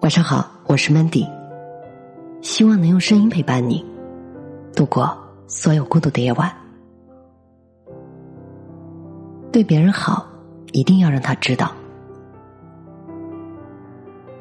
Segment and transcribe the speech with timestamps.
[0.00, 1.28] 晚上好，我是 Mandy，
[2.40, 3.84] 希望能用声音陪伴你
[4.74, 5.14] 度过
[5.46, 6.50] 所有孤独的夜晚。
[9.52, 10.26] 对别人好，
[10.72, 11.70] 一定要让他知道。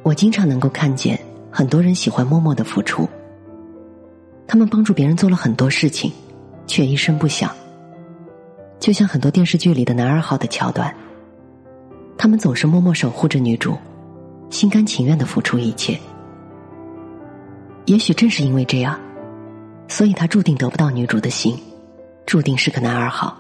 [0.03, 1.19] 我经常能够看见
[1.51, 3.05] 很多人喜欢默默的付出，
[4.47, 6.13] 他们帮助别人做了很多事情，
[6.65, 7.51] 却一声不响。
[8.79, 10.95] 就像很多电视剧里的男二号的桥段，
[12.17, 13.77] 他们总是默默守护着女主。
[14.53, 15.99] 心甘情愿的付出一切，
[17.85, 18.99] 也许正是因为这样，
[19.87, 21.57] 所以他注定得不到女主的心，
[22.27, 23.35] 注定是个男二号。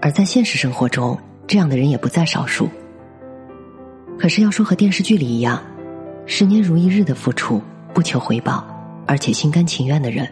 [0.00, 2.70] 而在现实生活中，这样的人也不在少数。
[4.18, 5.62] 可是要说和电视剧里一样，
[6.24, 7.60] 十年如一日的付出，
[7.92, 8.66] 不求回报，
[9.06, 10.26] 而且心甘情愿的人，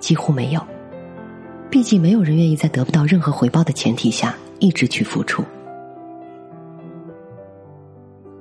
[0.00, 0.62] 几乎没有。
[1.70, 5.42] 毕竟没有人愿意在得不到任何回报的前提下，一直去付出。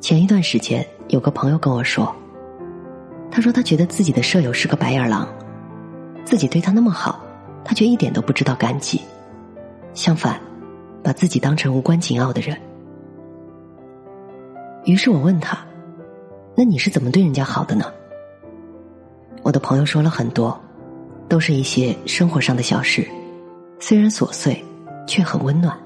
[0.01, 2.11] 前一段时间，有个朋友跟我说，
[3.29, 5.27] 他说他觉得自己的舍友是个白眼狼，
[6.25, 7.23] 自己对他那么好，
[7.63, 8.99] 他却一点都不知道感激，
[9.93, 10.41] 相反，
[11.03, 12.57] 把自己当成无关紧要的人。
[14.85, 15.55] 于是我问他
[16.57, 17.85] ：“那你是怎么对人家好的呢？”
[19.43, 20.59] 我的朋友说了很多，
[21.29, 23.07] 都是一些生活上的小事，
[23.79, 24.65] 虽然琐碎，
[25.07, 25.77] 却很温暖。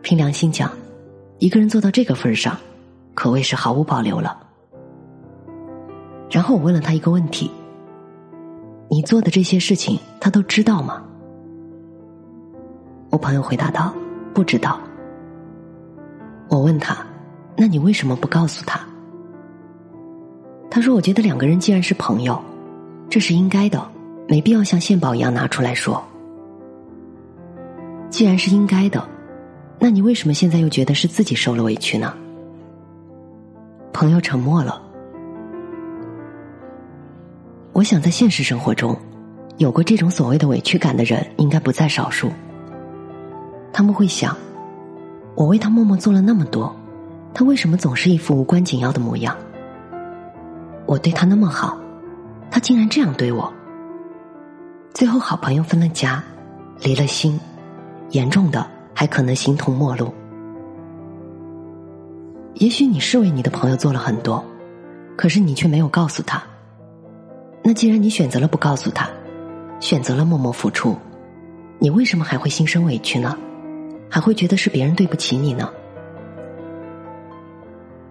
[0.00, 0.72] 凭良心讲，
[1.40, 2.58] 一个人做到这个份上。
[3.14, 4.46] 可谓是毫无保留了。
[6.30, 7.50] 然后我问了他一个问题
[8.88, 11.02] ：“你做的这些事情，他都知道吗？”
[13.10, 13.92] 我朋友回答道
[14.32, 14.78] ：“不知道。”
[16.48, 16.96] 我问他
[17.58, 18.80] ：“那你为什么不告诉他？”
[20.70, 22.40] 他说：“我觉得两个人既然是朋友，
[23.08, 23.84] 这是应该的，
[24.28, 26.00] 没必要像献宝一样拿出来说。
[28.08, 29.04] 既然是应该的，
[29.80, 32.14] 那你为什么现在又觉得是自己受了委屈呢？”
[34.00, 34.80] 朋友沉默了。
[37.74, 38.96] 我想，在现实生活中，
[39.58, 42.30] 有过这种所谓的委屈感的人，应该不在少数。
[43.74, 44.34] 他们会想：
[45.34, 46.74] 我为他默默做了那么多，
[47.34, 49.36] 他为什么总是一副无关紧要的模样？
[50.86, 51.78] 我对他那么好，
[52.50, 53.52] 他竟然这样对我。
[54.94, 56.24] 最后，好朋友分了家，
[56.82, 57.38] 离了心，
[58.12, 60.10] 严重的还可能形同陌路。
[62.54, 64.44] 也许你是为你的朋友做了很多，
[65.16, 66.42] 可是你却没有告诉他。
[67.62, 69.08] 那既然你选择了不告诉他，
[69.78, 70.96] 选择了默默付出，
[71.78, 73.36] 你为什么还会心生委屈呢？
[74.10, 75.70] 还会觉得是别人对不起你呢？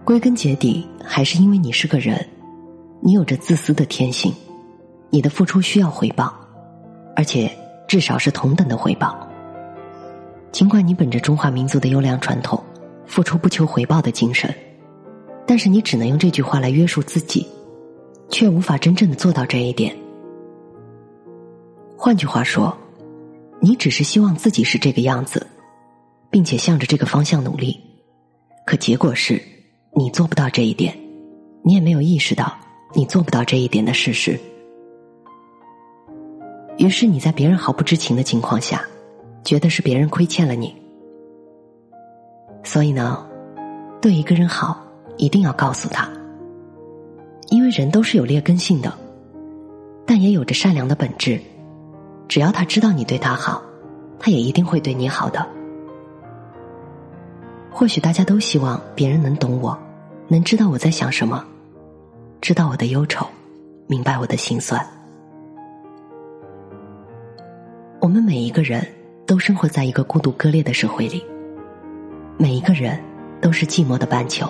[0.04, 2.26] 归根结底，还是因为你是个人，
[3.00, 4.32] 你有着自私的天性，
[5.10, 6.34] 你的付出需要回报，
[7.14, 7.50] 而且
[7.86, 9.28] 至少是同等的回报。
[10.50, 12.60] 尽管你本着中华民族的优良传统。
[13.10, 14.54] 付出不求回报的精神，
[15.44, 17.44] 但是你只能用这句话来约束自己，
[18.30, 19.92] 却无法真正的做到这一点。
[21.96, 22.72] 换句话说，
[23.60, 25.44] 你只是希望自己是这个样子，
[26.30, 27.80] 并且向着这个方向努力，
[28.64, 29.42] 可结果是
[29.96, 30.96] 你做不到这一点，
[31.64, 32.56] 你也没有意识到
[32.94, 34.38] 你做不到这一点的事实。
[36.78, 38.84] 于是你在别人毫不知情的情况下，
[39.42, 40.79] 觉得是别人亏欠了你。
[42.72, 43.26] 所以呢，
[44.00, 44.80] 对一个人好，
[45.16, 46.08] 一定要告诉他，
[47.48, 48.96] 因为人都是有劣根性的，
[50.06, 51.40] 但也有着善良的本质。
[52.28, 53.60] 只要他知道你对他好，
[54.20, 55.44] 他也一定会对你好的。
[57.72, 59.76] 或许大家都希望别人能懂我，
[60.28, 61.44] 能知道我在想什么，
[62.40, 63.26] 知道我的忧愁，
[63.88, 64.80] 明白我的心酸。
[67.98, 68.86] 我们每一个人
[69.26, 71.20] 都生活在一个孤独割裂的社会里。
[72.40, 72.98] 每一个人
[73.42, 74.48] 都是寂寞的半球。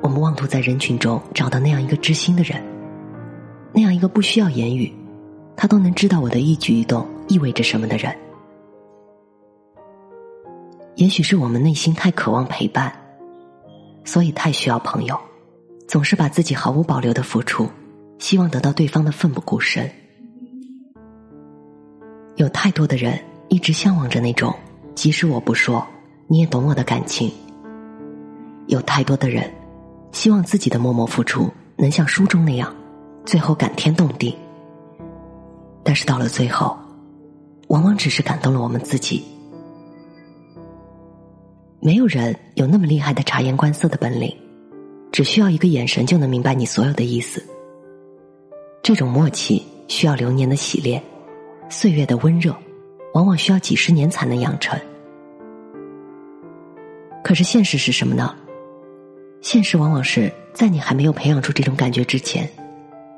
[0.00, 2.62] 我们妄图在人群中找到那样一个知心的人，
[3.72, 4.92] 那样一个不需要言语，
[5.56, 8.16] 他都能知道我的一举一动意味着什么的人。
[10.94, 12.92] 也许是我们内心太渴望陪伴，
[14.04, 15.18] 所以太需要朋友，
[15.88, 17.68] 总是把自己毫无保留的付出，
[18.20, 19.90] 希望得到对方的奋不顾身。
[22.36, 24.54] 有太多的人一直向往着那种，
[24.94, 25.84] 即使我不说。
[26.32, 27.30] 你也懂我的感情。
[28.66, 29.52] 有太多的人，
[30.12, 32.74] 希望自己的默默付出能像书中那样，
[33.26, 34.34] 最后感天动地。
[35.82, 36.74] 但是到了最后，
[37.68, 39.22] 往往只是感动了我们自己。
[41.80, 44.34] 没有人有那么厉害的察言观色的本领，
[45.12, 47.44] 只需要一个眼神就能明白你所有的意思。
[48.82, 51.02] 这种默契需要流年的洗练，
[51.68, 52.56] 岁月的温热，
[53.12, 54.80] 往往需要几十年才能养成。
[57.22, 58.34] 可是现实是什么呢？
[59.40, 62.48] 现实往往是在你还没有培养出这种感觉之前，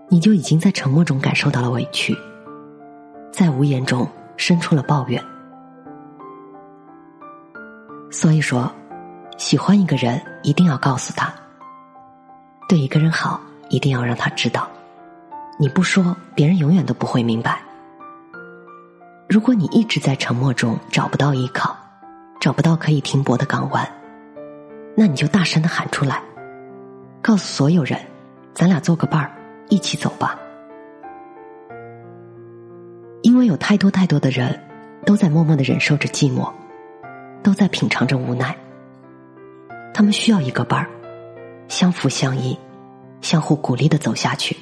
[0.09, 2.17] 你就已经在沉默中感受到了委屈，
[3.33, 5.23] 在无言中生出了抱怨。
[8.11, 8.73] 所以说，
[9.37, 11.33] 喜欢一个人一定要告诉他，
[12.69, 14.69] 对一个人好一定要让他知道。
[15.59, 17.61] 你不说，别人永远都不会明白。
[19.29, 21.77] 如果你一直在沉默中找不到依靠，
[22.45, 23.91] 找不到可以停泊的港湾。
[24.95, 26.23] 那你就大声的喊出来，
[27.23, 27.99] 告诉所有人，
[28.53, 29.33] 咱俩做个伴儿，
[29.71, 30.39] 一起走吧。
[33.23, 34.63] 因为有太多太多的人，
[35.07, 36.53] 都在默默的忍受着寂寞，
[37.43, 38.55] 都在品尝着无奈。
[39.95, 40.91] 他们需要一个伴儿，
[41.69, 42.55] 相扶相依，
[43.23, 44.55] 相互鼓励的走下去。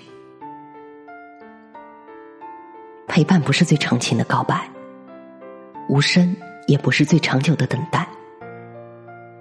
[3.08, 4.70] 陪伴不是最长情的告白，
[5.88, 8.06] 无声也不是最长久的等待。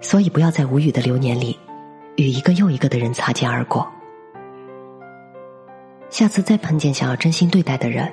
[0.00, 1.58] 所以，不要在无语的流年里，
[2.16, 3.90] 与一个又一个的人擦肩而过。
[6.10, 8.12] 下次再碰见想要真心对待的人，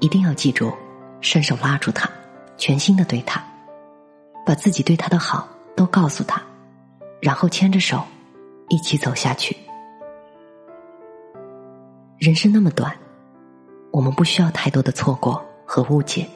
[0.00, 0.72] 一定要记住，
[1.20, 2.08] 伸手拉住他，
[2.56, 3.44] 全心的对他，
[4.46, 5.46] 把自己对他的好
[5.76, 6.40] 都告诉他，
[7.20, 8.02] 然后牵着手，
[8.68, 9.56] 一起走下去。
[12.18, 12.96] 人生那么短，
[13.90, 16.26] 我们不需要太多的错过和误解。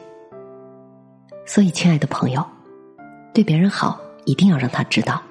[1.56, 2.46] 所以，亲爱的朋友，
[3.32, 3.98] 对别人好。
[4.26, 5.22] 一定要让他知道，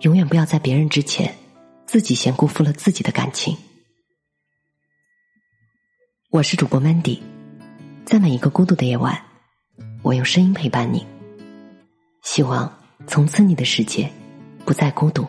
[0.00, 1.32] 永远不要在别人之前，
[1.86, 3.56] 自己先辜负了自己的感情。
[6.30, 7.20] 我是主播 Mandy，
[8.04, 9.22] 在每一个孤独的夜晚，
[10.02, 11.06] 我用声音陪伴你。
[12.24, 12.76] 希望
[13.06, 14.10] 从此你的世界
[14.64, 15.24] 不再孤独。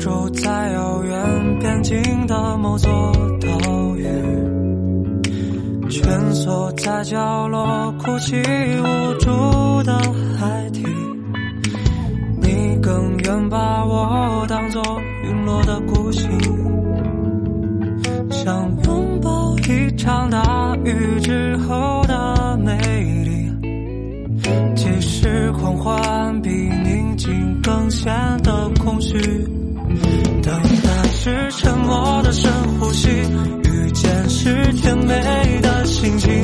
[0.00, 2.90] 住在遥远边境的某座
[3.38, 4.06] 岛屿，
[5.90, 8.36] 蜷缩在角落哭泣
[8.80, 9.92] 无助的
[10.38, 10.82] 海底，
[12.40, 14.82] 你更愿把我当作
[15.22, 16.30] 陨落的孤星，
[18.30, 22.74] 想拥抱一场大雨之后的美
[23.22, 23.52] 丽，
[24.74, 28.10] 即使狂欢比宁静更显
[28.42, 29.18] 得空虚。
[31.22, 36.39] 是沉默的深呼吸，遇见是甜美的心情，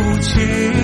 [0.00, 0.79] 无情